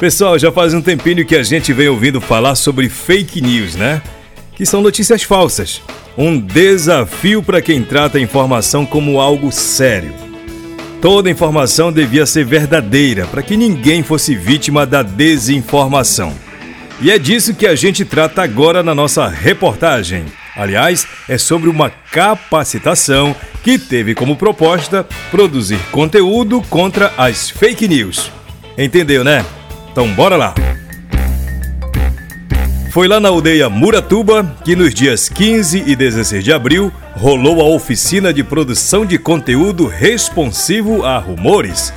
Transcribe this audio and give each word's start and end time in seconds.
Pessoal, 0.00 0.38
já 0.38 0.52
faz 0.52 0.72
um 0.72 0.80
tempinho 0.80 1.26
que 1.26 1.34
a 1.34 1.42
gente 1.42 1.72
vem 1.72 1.88
ouvindo 1.88 2.20
falar 2.20 2.54
sobre 2.54 2.88
fake 2.88 3.40
news, 3.40 3.74
né? 3.74 4.00
Que 4.54 4.64
são 4.64 4.80
notícias 4.80 5.24
falsas. 5.24 5.82
Um 6.16 6.38
desafio 6.38 7.42
para 7.42 7.60
quem 7.60 7.82
trata 7.82 8.16
a 8.16 8.20
informação 8.20 8.86
como 8.86 9.20
algo 9.20 9.50
sério. 9.50 10.14
Toda 11.02 11.28
informação 11.28 11.90
devia 11.90 12.26
ser 12.26 12.44
verdadeira 12.44 13.26
para 13.26 13.42
que 13.42 13.56
ninguém 13.56 14.04
fosse 14.04 14.36
vítima 14.36 14.86
da 14.86 15.02
desinformação. 15.02 16.32
E 17.00 17.10
é 17.10 17.18
disso 17.18 17.52
que 17.52 17.66
a 17.66 17.74
gente 17.74 18.04
trata 18.04 18.40
agora 18.40 18.84
na 18.84 18.94
nossa 18.94 19.26
reportagem. 19.26 20.26
Aliás, 20.54 21.08
é 21.28 21.36
sobre 21.36 21.68
uma 21.68 21.90
capacitação 21.90 23.34
que 23.64 23.76
teve 23.76 24.14
como 24.14 24.36
proposta 24.36 25.04
produzir 25.28 25.80
conteúdo 25.90 26.62
contra 26.70 27.12
as 27.16 27.50
fake 27.50 27.88
news. 27.88 28.30
Entendeu, 28.76 29.24
né? 29.24 29.44
Então 29.92 30.12
bora 30.14 30.36
lá! 30.36 30.54
Foi 32.90 33.06
lá 33.06 33.20
na 33.20 33.28
aldeia 33.28 33.68
Muratuba 33.68 34.56
que 34.64 34.74
nos 34.74 34.94
dias 34.94 35.28
15 35.28 35.84
e 35.86 35.94
16 35.94 36.42
de 36.42 36.52
abril 36.52 36.90
rolou 37.14 37.60
a 37.60 37.64
oficina 37.64 38.32
de 38.32 38.42
produção 38.42 39.04
de 39.04 39.18
conteúdo 39.18 39.86
responsivo 39.86 41.04
a 41.04 41.18
rumores. 41.18 41.92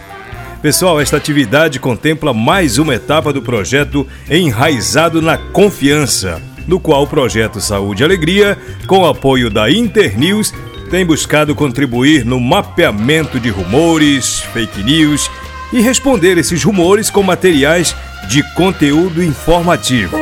Pessoal, 0.62 1.02
esta 1.02 1.17
atividade 1.17 1.80
contempla 1.80 2.34
mais 2.34 2.77
uma 2.77 2.94
etapa 2.94 3.34
do 3.34 3.41
projeto 3.41 4.05
Enraizado 4.30 5.22
na 5.22 5.38
Confiança, 5.38 6.42
no 6.67 6.80
qual 6.80 7.03
o 7.03 7.08
projeto 7.08 7.59
Saúde 7.59 8.03
e 8.03 8.05
Alegria, 8.05 8.58
com 8.86 9.05
apoio 9.05 9.50
da 9.50 9.72
Internews, 9.72 10.53
tem 10.92 11.05
buscado 11.05 11.55
contribuir 11.55 12.26
no 12.26 12.39
mapeamento 12.39 13.39
de 13.39 13.50
rumores, 13.50 14.42
fake 14.53 14.84
news 14.84 15.31
e 15.71 15.81
responder 15.81 16.38
esses 16.38 16.63
rumores 16.63 17.09
com 17.09 17.23
materiais 17.23 17.95
de 18.27 18.44
conteúdo 18.53 19.23
informativo. 19.23 20.17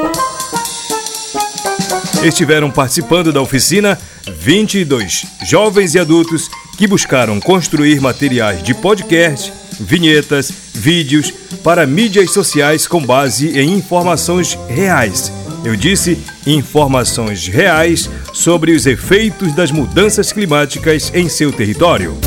Estiveram 2.24 2.70
participando 2.70 3.32
da 3.32 3.42
oficina 3.42 3.98
22 4.28 5.26
jovens 5.44 5.96
e 5.96 6.00
adultos 6.00 6.50
que 6.78 6.88
buscaram 6.88 7.40
construir 7.40 8.00
materiais 8.02 8.62
de 8.62 8.74
podcast, 8.74 9.52
vinhetas, 9.80 10.52
vídeos 10.74 11.32
para 11.64 11.86
mídias 11.86 12.32
sociais 12.32 12.88
com 12.88 13.04
base 13.04 13.58
em 13.58 13.74
informações 13.74 14.58
reais. 14.68 15.32
Eu 15.64 15.76
disse 15.76 16.18
informações 16.46 17.48
reais 17.48 18.10
sobre 18.34 18.72
os 18.72 18.86
efeitos 18.86 19.54
das 19.54 19.72
mudanças 19.72 20.32
climáticas 20.32 21.12
em 21.14 21.28
seu 21.28 21.52
território. 21.52 22.18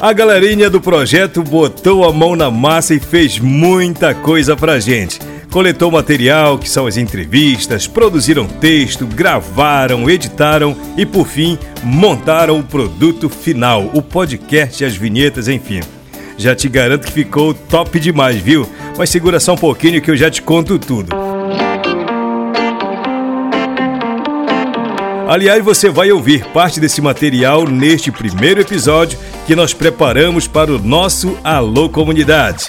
A 0.00 0.12
galerinha 0.12 0.70
do 0.70 0.80
projeto 0.80 1.42
botou 1.42 2.08
a 2.08 2.12
mão 2.12 2.36
na 2.36 2.52
massa 2.52 2.94
e 2.94 3.00
fez 3.00 3.40
muita 3.40 4.14
coisa 4.14 4.56
pra 4.56 4.78
gente. 4.78 5.18
Coletou 5.50 5.90
material, 5.90 6.56
que 6.56 6.70
são 6.70 6.86
as 6.86 6.96
entrevistas, 6.96 7.88
produziram 7.88 8.46
texto, 8.46 9.04
gravaram, 9.06 10.08
editaram 10.08 10.76
e, 10.96 11.04
por 11.04 11.26
fim, 11.26 11.58
montaram 11.82 12.60
o 12.60 12.62
produto 12.62 13.28
final, 13.28 13.90
o 13.92 14.00
podcast, 14.00 14.84
as 14.84 14.94
vinhetas, 14.94 15.48
enfim. 15.48 15.80
Já 16.36 16.54
te 16.54 16.68
garanto 16.68 17.06
que 17.06 17.12
ficou 17.12 17.52
top 17.52 17.98
demais, 17.98 18.36
viu? 18.36 18.68
Mas 18.96 19.10
segura 19.10 19.40
só 19.40 19.54
um 19.54 19.58
pouquinho 19.58 20.00
que 20.00 20.12
eu 20.12 20.16
já 20.16 20.30
te 20.30 20.40
conto 20.40 20.78
tudo. 20.78 21.27
Aliás, 25.28 25.62
você 25.62 25.90
vai 25.90 26.10
ouvir 26.10 26.42
parte 26.54 26.80
desse 26.80 27.02
material 27.02 27.66
neste 27.68 28.10
primeiro 28.10 28.62
episódio 28.62 29.18
que 29.46 29.54
nós 29.54 29.74
preparamos 29.74 30.48
para 30.48 30.72
o 30.72 30.78
nosso 30.78 31.36
Alô 31.44 31.86
Comunidade. 31.90 32.64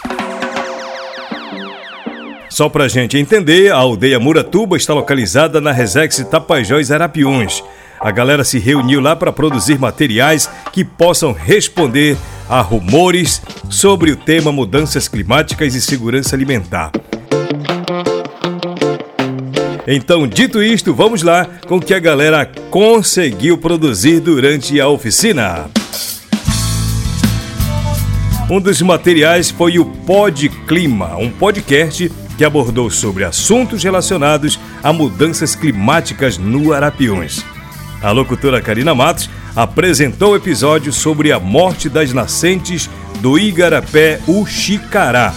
Só 2.50 2.68
para 2.68 2.84
a 2.84 2.88
gente 2.90 3.18
entender, 3.18 3.72
a 3.72 3.78
aldeia 3.78 4.20
Muratuba 4.20 4.76
está 4.76 4.94
localizada 4.94 5.62
na 5.62 5.72
Resex 5.72 6.18
Tapajós 6.30 6.92
Arapiuns. 6.92 7.64
A 7.98 8.12
galera 8.12 8.44
se 8.44 8.60
reuniu 8.60 9.00
lá 9.00 9.16
para 9.16 9.32
produzir 9.32 9.80
materiais 9.80 10.50
que 10.74 10.84
possam 10.84 11.32
responder 11.32 12.18
a 12.50 12.60
rumores 12.60 13.42
sobre 13.70 14.12
o 14.12 14.18
tema 14.18 14.52
mudanças 14.52 15.08
climáticas 15.08 15.76
e 15.76 15.82
segurança 15.82 16.36
alimentar. 16.36 16.92
Então, 19.92 20.28
dito 20.28 20.62
isto, 20.62 20.94
vamos 20.94 21.24
lá 21.24 21.48
com 21.68 21.78
o 21.78 21.82
que 21.82 21.96
a 21.96 22.00
galera 22.00 22.46
conseguiu 22.70 23.58
produzir 23.58 24.20
durante 24.20 24.80
a 24.80 24.88
oficina. 24.88 25.68
Um 28.48 28.62
dos 28.62 28.80
materiais 28.84 29.50
foi 29.50 29.80
o 29.80 29.86
Pod 29.86 30.48
Clima, 30.68 31.18
um 31.18 31.32
podcast 31.32 32.08
que 32.38 32.46
abordou 32.46 32.92
sobre 32.92 33.24
assuntos 33.24 33.84
relacionados 33.84 34.60
a 34.84 34.94
mudanças 34.94 35.56
climáticas 35.56 36.38
no 36.38 36.72
Arapiões. 36.72 37.44
A 38.00 38.12
locutora 38.12 38.62
Karina 38.62 38.94
Matos 38.94 39.28
apresentou 39.56 40.34
o 40.34 40.36
episódio 40.36 40.94
sobre 40.94 41.32
a 41.32 41.40
morte 41.40 41.90
das 41.90 42.14
nascentes 42.14 42.88
do 43.22 43.40
Igarapé 43.40 44.20
Uxicará, 44.28 45.34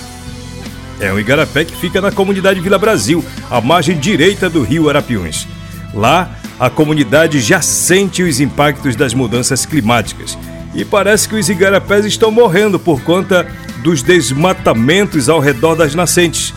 é 1.02 1.12
um 1.12 1.18
igarapé 1.18 1.64
que 1.64 1.76
fica 1.76 2.00
na 2.00 2.12
comunidade 2.12 2.60
Vila 2.60 2.78
Brasil, 2.78 3.24
à 3.50 3.60
margem 3.60 3.98
direita 3.98 4.48
do 4.48 4.62
rio 4.62 4.88
Arapiuns. 4.88 5.48
Lá, 5.92 6.30
a 6.60 6.70
comunidade 6.70 7.40
já 7.40 7.60
sente 7.60 8.22
os 8.22 8.38
impactos 8.38 8.94
das 8.94 9.12
mudanças 9.12 9.66
climáticas 9.66 10.38
e 10.74 10.84
parece 10.84 11.28
que 11.28 11.34
os 11.34 11.48
igarapés 11.48 12.06
estão 12.06 12.30
morrendo 12.30 12.78
por 12.78 13.02
conta 13.02 13.46
dos 13.82 14.00
desmatamentos 14.00 15.28
ao 15.28 15.41
redor 15.41 15.74
das 15.74 15.92
nascentes. 15.92 16.54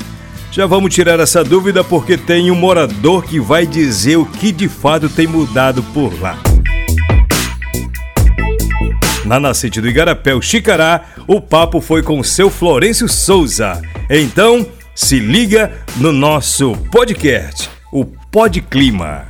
Já 0.52 0.68
vamos 0.68 0.94
tirar 0.94 1.20
essa 1.20 1.44
dúvida 1.44 1.84
porque 1.84 2.16
tem 2.16 2.52
um 2.52 2.56
morador 2.56 3.24
que 3.24 3.40
vai 3.40 3.66
dizer 3.66 4.18
o 4.18 4.26
que 4.26 4.52
de 4.52 4.70
fato 4.70 5.10
tem 5.10 5.26
mudado 5.26 5.82
por 5.92 6.14
lá. 6.22 6.38
Na 9.26 9.40
nascente 9.40 9.82
do 9.82 9.88
Igarapé, 9.88 10.36
o 10.36 10.42
Chicará, 10.42 11.02
o 11.28 11.42
papo 11.42 11.82
foi 11.82 12.04
com 12.04 12.24
seu 12.24 12.48
Florencio 12.48 13.10
Souza. 13.10 13.82
Então, 14.08 14.64
se 14.94 15.18
liga 15.18 15.72
no 15.98 16.12
nosso 16.12 16.74
podcast, 16.92 17.68
o 17.92 18.06
Pod 18.06 18.62
Clima. 18.62 19.26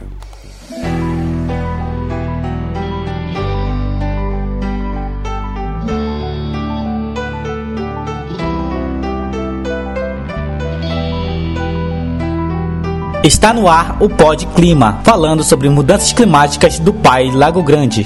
Está 13.24 13.54
no 13.54 13.70
ar 13.70 13.96
o 14.04 14.10
Pod 14.10 14.46
Clima, 14.48 15.00
falando 15.06 15.42
sobre 15.42 15.70
mudanças 15.70 16.12
climáticas 16.12 16.80
do 16.80 16.94
Pai 16.94 17.32
Lago 17.32 17.64
Grande. 17.64 18.06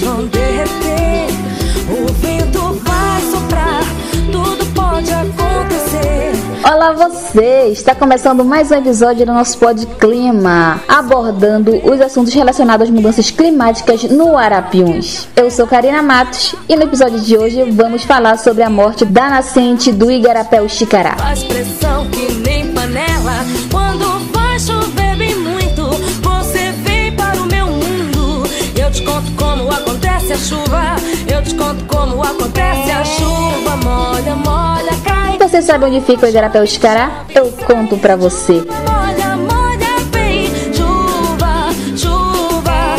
Vão 0.00 0.26
derreter. 0.26 1.28
O 1.88 2.12
vento 2.14 2.80
vai 2.82 3.20
soprar, 3.30 3.82
tudo 4.32 4.66
pode 4.74 5.10
acontecer. 5.12 6.32
Olá 6.64 6.92
você! 6.92 7.68
Está 7.70 7.94
começando 7.94 8.44
mais 8.44 8.70
um 8.70 8.76
episódio 8.76 9.26
do 9.26 9.32
nosso 9.32 9.58
Pod 9.58 9.86
Clima, 10.00 10.80
abordando 10.88 11.76
os 11.84 12.00
assuntos 12.00 12.32
relacionados 12.32 12.88
às 12.88 12.94
mudanças 12.94 13.30
climáticas 13.30 14.04
no 14.04 14.36
Arapiuns. 14.36 15.28
Eu 15.36 15.50
sou 15.50 15.66
Karina 15.66 16.02
Matos 16.02 16.54
e 16.68 16.74
no 16.74 16.82
episódio 16.84 17.20
de 17.20 17.36
hoje 17.36 17.62
vamos 17.70 18.04
falar 18.04 18.38
sobre 18.38 18.62
a 18.62 18.70
morte 18.70 19.04
da 19.04 19.28
nascente 19.28 19.92
do 19.92 20.10
Igarapé 20.10 20.66
Xicará. 20.66 21.16
Faz 21.16 21.44
pressão 21.44 22.06
que 22.10 22.32
nem 22.32 22.72
panela 22.72 23.44
quando 23.70 24.32
vai 24.32 24.58
chover 24.58 25.16
bem 25.16 25.34
muito, 25.36 25.82
você 26.22 26.72
vem 26.82 27.12
para 27.12 27.40
o 27.40 27.46
meu 27.46 27.66
mundo. 27.66 28.48
Eu 28.76 28.90
te 28.90 29.02
conto 29.02 29.30
como 29.32 29.33
acontece 30.24 30.32
a 30.32 30.36
chuva. 30.38 30.96
Eu 31.30 31.42
te 31.42 31.54
conto 31.54 31.84
como 31.84 32.22
acontece 32.22 32.90
a 32.90 33.04
chuva. 33.04 33.76
Molha, 33.82 34.34
molha, 34.36 34.96
cai. 35.04 35.38
Você 35.38 35.60
sabe 35.60 35.84
onde 35.84 36.00
fica 36.00 36.26
o 36.26 36.28
Igarapé 36.28 36.64
Xcará? 36.66 37.24
Eu 37.34 37.52
conto 37.66 37.98
pra 37.98 38.16
você. 38.16 38.64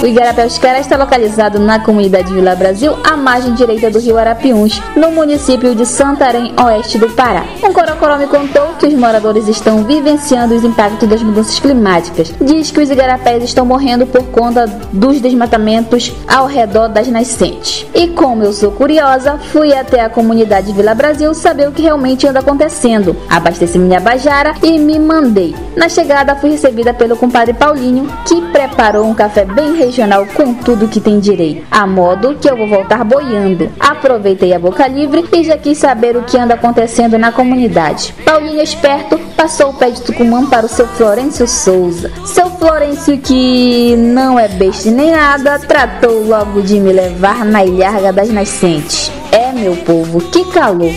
O 0.06 0.07
Igarapé 0.07 0.46
Oscar 0.46 0.80
está 0.80 0.98
localizado 0.98 1.57
na 1.57 1.80
comunidade 1.80 2.31
Vila 2.31 2.56
Brasil, 2.56 2.96
à 3.04 3.18
margem 3.18 3.56
direita 3.56 3.90
do 3.90 3.98
rio 3.98 4.19
Arapiuns, 4.19 4.80
no 4.96 5.10
município 5.10 5.74
de 5.74 5.84
Santarém, 5.84 6.54
oeste 6.63 7.00
do 7.00 7.10
Pará. 7.10 7.44
Um 7.63 7.74
Corocoró 7.74 8.16
me 8.16 8.28
contou 8.28 8.75
que 8.78 8.86
os 8.86 8.94
moradores 8.94 9.48
estão 9.48 9.84
vivenciando 9.84 10.54
os 10.54 10.63
impactos 10.63 11.10
das 11.10 11.24
mudanças 11.24 11.60
climáticas. 11.60 12.31
Diz 12.40 12.69
que 12.69 12.81
os 12.81 12.92
igarapés 12.92 13.44
estão 13.46 13.66
morrendo 13.66 14.06
por 14.06 14.22
conta 14.28 14.68
dos 14.94 15.19
desmatamentos 15.19 16.13
ao 16.28 16.46
redor 16.46 16.88
das 16.88 17.08
nascentes. 17.08 17.88
E 17.96 18.10
como 18.10 18.44
eu 18.44 18.54
sou 18.54 18.74
curiosa, 18.74 19.40
fui 19.51 19.74
até 19.74 20.01
a 20.01 20.10
comunidade 20.10 20.72
Vila 20.72 20.94
Brasil 20.94 21.34
saber 21.34 21.68
o 21.68 21.72
que 21.72 21.81
realmente 21.81 22.28
anda 22.28 22.42
acontecendo. 22.42 23.18
Abasteci 23.28 23.80
minha 23.80 24.00
bajara 24.00 24.54
e 24.62 24.78
me 24.78 25.00
mandei. 25.00 25.56
Na 25.75 25.90
chegada 25.90 26.36
fui 26.36 26.51
recebida 26.51 26.94
pelo 26.94 27.18
compadre 27.18 27.56
Paulinho, 27.56 28.08
que 28.28 28.40
preparou 28.67 29.07
um 29.07 29.13
café 29.13 29.45
bem 29.45 29.75
regional 29.75 30.25
com 30.25 30.53
tudo 30.53 30.88
que 30.88 31.00
tem 31.00 31.19
direito, 31.19 31.65
a 31.69 31.85
modo 31.85 32.35
que 32.35 32.50
eu 32.50 32.57
vou 32.57 32.67
voltar 32.67 33.03
boiando. 33.03 33.71
Aproveitei 33.79 34.53
a 34.53 34.59
boca 34.59 34.88
livre 34.88 35.23
e 35.31 35.44
já 35.44 35.57
quis 35.57 35.77
saber 35.77 36.17
o 36.17 36.23
que 36.23 36.38
anda 36.38 36.56
acontecendo 36.56 37.17
na 37.17 37.31
comunidade. 37.31 38.13
Paulinho 38.25 38.62
esperto 38.62 39.19
passou 39.38 39.69
o 39.69 39.73
pé 39.73 39.91
de 39.91 40.01
Tucumã 40.01 40.47
para 40.47 40.65
o 40.65 40.69
seu 40.69 40.88
Florencio 40.88 41.47
Souza. 41.47 42.12
Seu 42.25 42.50
Florencio, 42.51 43.17
que 43.19 43.95
não 43.97 44.39
é 44.39 44.47
besta 44.47 44.89
nem 44.89 45.12
nada, 45.12 45.59
tratou 45.59 46.25
logo 46.27 46.62
de 46.62 46.79
me 46.79 46.91
levar 46.91 47.45
na 47.45 47.63
ilharga 47.63 48.12
das 48.12 48.29
nascentes. 48.29 49.12
É, 49.31 49.51
meu 49.51 49.75
povo, 49.77 50.19
que 50.31 50.44
calor! 50.51 50.91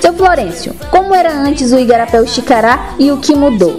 Seu 0.00 0.14
Florencio, 0.14 0.74
como 0.90 1.14
era 1.14 1.32
antes 1.32 1.72
o 1.72 1.78
Igarapé 1.78 2.24
Xicará 2.26 2.94
e 2.98 3.10
o 3.10 3.18
que 3.18 3.34
mudou? 3.34 3.78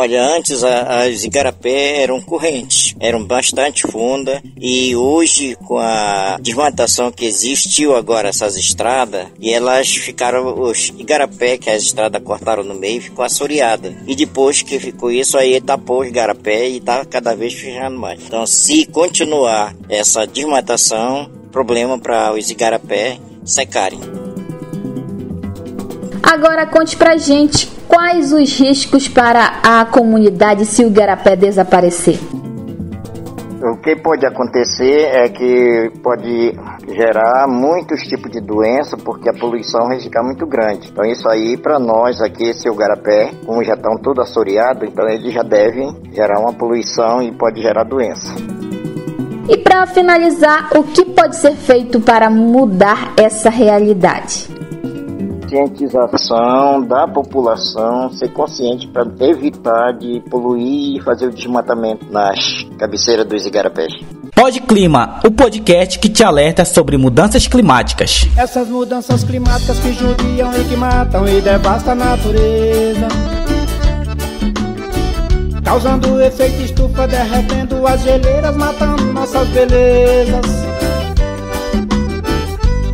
Olha, 0.00 0.22
antes 0.36 0.62
as 0.62 1.24
igarapé 1.24 2.02
eram 2.02 2.20
correntes, 2.20 2.94
eram 3.00 3.24
bastante 3.24 3.82
fundas 3.82 4.40
e 4.56 4.94
hoje 4.94 5.56
com 5.66 5.76
a 5.76 6.38
desmatação 6.40 7.10
que 7.10 7.24
existiu 7.24 7.96
agora 7.96 8.28
essas 8.28 8.56
estradas 8.56 9.26
e 9.40 9.52
elas 9.52 9.88
ficaram 9.88 10.60
os 10.60 10.92
igarapé 10.96 11.58
que 11.58 11.68
as 11.68 11.82
estradas 11.82 12.22
cortaram 12.22 12.62
no 12.62 12.76
meio 12.76 13.02
ficou 13.02 13.24
assoreada 13.24 13.92
e 14.06 14.14
depois 14.14 14.62
que 14.62 14.78
ficou 14.78 15.10
isso 15.10 15.36
aí 15.36 15.60
tapou 15.60 16.02
os 16.02 16.06
igarapé 16.06 16.68
e 16.68 16.80
tá 16.80 17.04
cada 17.04 17.34
vez 17.34 17.54
fechando 17.54 17.98
mais. 17.98 18.22
Então 18.22 18.46
se 18.46 18.86
continuar 18.86 19.74
essa 19.88 20.24
desmatação, 20.24 21.28
problema 21.50 21.98
para 21.98 22.32
os 22.34 22.48
igarapé 22.48 23.18
secarem. 23.44 24.27
Agora 26.30 26.66
conte 26.66 26.94
pra 26.94 27.16
gente 27.16 27.66
quais 27.88 28.34
os 28.34 28.60
riscos 28.60 29.08
para 29.08 29.60
a 29.62 29.86
comunidade 29.86 30.66
se 30.66 30.84
o 30.84 30.90
garapé 30.90 31.34
desaparecer. 31.34 32.18
O 33.62 33.78
que 33.78 33.96
pode 33.96 34.26
acontecer 34.26 35.08
é 35.10 35.30
que 35.30 35.90
pode 36.02 36.54
gerar 36.86 37.48
muitos 37.48 38.02
tipos 38.02 38.30
de 38.30 38.42
doença 38.42 38.94
porque 38.98 39.30
a 39.30 39.32
poluição 39.32 39.88
vai 39.88 39.98
ficar 40.00 40.22
muito 40.22 40.46
grande. 40.46 40.90
Então 40.92 41.02
isso 41.06 41.26
aí 41.30 41.56
para 41.56 41.78
nós 41.78 42.20
aqui, 42.20 42.50
esse 42.50 42.70
garapé, 42.76 43.30
como 43.46 43.64
já 43.64 43.72
estão 43.72 43.96
tudo 43.96 44.20
assoreado, 44.20 44.84
então 44.84 45.08
eles 45.08 45.32
já 45.32 45.42
devem 45.42 45.96
gerar 46.12 46.40
uma 46.40 46.52
poluição 46.52 47.22
e 47.22 47.32
pode 47.32 47.62
gerar 47.62 47.84
doença. 47.84 48.34
E 49.48 49.56
para 49.56 49.86
finalizar, 49.86 50.68
o 50.76 50.82
que 50.84 51.06
pode 51.06 51.36
ser 51.36 51.56
feito 51.56 51.98
para 52.02 52.28
mudar 52.28 53.14
essa 53.16 53.48
realidade? 53.48 54.58
Conscientização 55.48 56.82
da 56.82 57.08
população, 57.08 58.10
ser 58.12 58.28
consciente 58.32 58.86
para 58.88 59.06
evitar 59.20 59.92
de 59.92 60.20
poluir 60.28 60.98
e 60.98 61.00
fazer 61.02 61.26
o 61.26 61.32
desmatamento 61.32 62.06
nas 62.12 62.38
cabeceiras 62.78 63.26
dos 63.26 63.46
igarapés. 63.46 63.92
Pode 64.34 64.60
Clima, 64.60 65.18
o 65.24 65.30
podcast 65.30 65.98
que 65.98 66.08
te 66.08 66.22
alerta 66.22 66.64
sobre 66.64 66.96
mudanças 66.96 67.48
climáticas. 67.48 68.28
Essas 68.36 68.68
mudanças 68.68 69.24
climáticas 69.24 69.78
que 69.80 69.92
judiam 69.92 70.52
e 70.52 70.64
que 70.64 70.76
matam 70.76 71.26
e 71.26 71.40
devastam 71.40 71.92
a 71.92 71.96
natureza. 71.96 73.08
Causando 75.64 76.20
efeito 76.22 76.62
estufa, 76.62 77.06
derretendo 77.08 77.86
as 77.86 78.02
geleiras, 78.02 78.56
matando 78.56 79.04
nossas 79.12 79.48
belezas. 79.48 80.77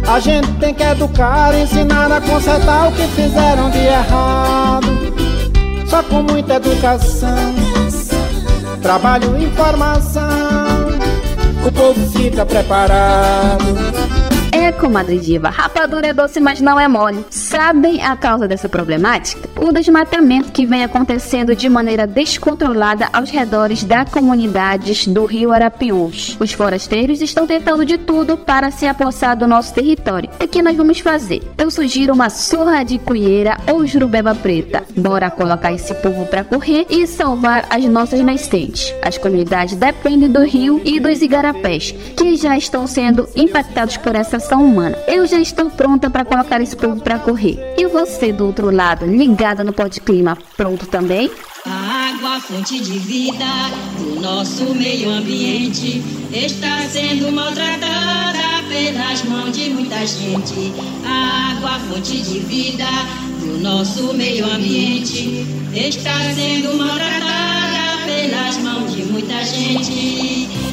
A 0.07 0.21
gente 0.21 0.53
tem 0.61 0.75
que 0.75 0.83
educar, 0.83 1.55
ensinar 1.55 2.13
a 2.13 2.21
consertar 2.21 2.89
o 2.89 2.93
que 2.93 3.07
fizeram 3.09 3.71
de 3.71 3.79
errado. 3.79 4.87
Só 5.89 6.03
com 6.03 6.23
muita 6.23 6.55
educação, 6.55 7.55
trabalho 8.83 9.37
e 9.39 9.45
informação, 9.45 10.23
o 11.67 11.73
povo 11.73 12.07
fica 12.11 12.45
preparado. 12.45 13.65
É, 14.53 14.73
comadre 14.73 15.19
diva, 15.19 15.51
rapadura 15.51 16.07
é 16.07 16.13
doce, 16.13 16.41
mas 16.41 16.61
não 16.61 16.79
é 16.79 16.87
mole. 16.87 17.25
Sabem 17.29 18.03
a 18.03 18.17
causa 18.17 18.47
dessa 18.47 18.69
problemática? 18.69 19.49
O 19.57 19.73
desmatamento 19.73 20.51
que 20.51 20.67
vem 20.67 20.83
acontecendo 20.83 21.55
de 21.55 21.69
maneira 21.69 22.07
descontrolada 22.07 23.09
aos 23.13 23.31
redores 23.31 23.85
das 23.85 24.11
comunidades 24.11 25.07
do 25.07 25.25
rio 25.25 25.53
Arapiuns. 25.53 26.37
Os 26.41 26.53
forasteiros 26.53 27.23
estão 27.23 27.47
tentando 27.47 27.85
de 27.85 27.97
tudo 27.97 28.37
para 28.37 28.71
se 28.73 28.85
apossar 28.87 29.37
do 29.37 29.47
nosso 29.47 29.73
território. 29.73 30.29
O 30.43 30.49
que 30.49 30.61
nós 30.61 30.77
vamos 30.77 30.99
fazer? 30.99 31.41
Eu 31.57 31.71
sugiro 31.71 32.13
uma 32.13 32.31
surra 32.31 32.83
de 32.83 32.99
cunheira 32.99 33.57
ou 33.73 33.87
jurubeba 33.87 34.35
preta. 34.35 34.83
Bora 34.97 35.31
colocar 35.31 35.73
esse 35.73 35.95
povo 35.95 36.27
para 36.27 36.43
correr 36.43 36.87
e 36.91 37.07
salvar 37.07 37.65
as 37.71 37.85
nossas 37.85 38.21
nascentes. 38.21 38.93
As 39.03 39.17
comunidades 39.17 39.77
dependem 39.77 40.29
do 40.29 40.43
rio 40.43 40.83
e 40.85 40.99
dos 40.99 41.23
igarapés, 41.23 41.93
que 42.17 42.37
já 42.37 42.59
estão 42.59 42.87
sendo 42.89 43.29
impactados 43.37 43.97
por 43.99 44.17
essa 44.17 44.39
ação 44.39 44.65
humana. 44.65 44.99
Eu 45.07 45.27
já 45.27 45.39
estou 45.39 45.71
pronta 45.71 46.11
para 46.11 46.25
colocar 46.25 46.61
esse 46.61 46.77
povo 46.77 47.01
para 47.01 47.21
correr. 47.21 47.59
E 47.79 47.87
você 47.87 48.33
do 48.33 48.47
outro 48.47 48.71
lado, 48.71 49.07
ligada 49.45 49.63
no 49.63 49.75
Pod 49.75 50.01
Clima, 50.01 50.39
pronto 50.57 50.87
também? 50.87 51.31
A 51.67 52.09
água, 52.15 52.41
fonte 52.41 52.81
de 52.81 52.99
vida 52.99 53.45
do 53.99 54.19
nosso 54.19 54.75
meio 54.75 55.11
ambiente, 55.11 56.03
está 56.33 56.81
sendo 56.89 57.31
maltratada 57.31 58.65
pelas 58.71 59.23
mãos 59.25 59.53
de 59.53 59.69
muita 59.69 60.07
gente. 60.07 60.73
A 61.05 61.51
água, 61.53 61.79
fonte 61.81 62.23
de 62.23 62.39
vida 62.39 62.87
do 63.41 63.59
nosso 63.59 64.15
meio 64.15 64.51
ambiente, 64.51 65.45
está 65.75 66.19
sendo 66.35 66.79
maltratada 66.79 67.99
pelas 68.07 68.57
mãos 68.59 68.97
de 68.97 69.03
muita 69.03 69.45
gente. 69.45 70.64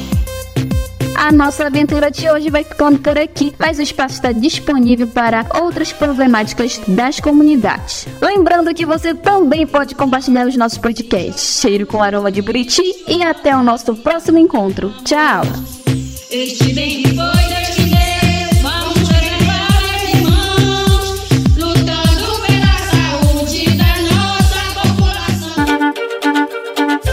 A 1.22 1.30
nossa 1.30 1.66
aventura 1.66 2.10
de 2.10 2.28
hoje 2.28 2.50
vai 2.50 2.64
ficando 2.64 2.98
por 2.98 3.16
aqui, 3.16 3.54
mas 3.56 3.78
o 3.78 3.82
espaço 3.82 4.16
está 4.16 4.32
disponível 4.32 5.06
para 5.06 5.46
outras 5.54 5.92
problemáticas 5.92 6.80
das 6.88 7.20
comunidades. 7.20 8.08
Lembrando 8.20 8.74
que 8.74 8.84
você 8.84 9.14
também 9.14 9.64
pode 9.64 9.94
compartilhar 9.94 10.48
os 10.48 10.56
nossos 10.56 10.78
podcasts. 10.78 11.60
Cheiro 11.60 11.86
com 11.86 12.02
aroma 12.02 12.32
de 12.32 12.42
Buriti 12.42 12.82
e 13.06 13.22
até 13.22 13.56
o 13.56 13.62
nosso 13.62 13.94
próximo 13.94 14.36
encontro. 14.36 14.92
Tchau! 15.04 15.42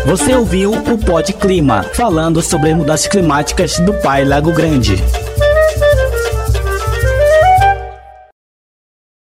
Você 0.09 0.33
ouviu 0.33 0.71
o 0.71 0.97
Pod 0.97 1.31
Clima, 1.33 1.83
falando 1.83 2.41
sobre 2.41 2.73
mudanças 2.73 3.05
climáticas 3.05 3.77
do 3.77 3.93
Pai 3.93 4.25
Lago 4.25 4.51
Grande. 4.51 4.95